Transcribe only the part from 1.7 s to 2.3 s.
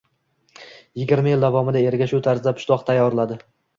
eriga shu